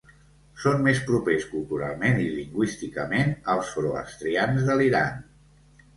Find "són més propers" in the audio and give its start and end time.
0.61-1.45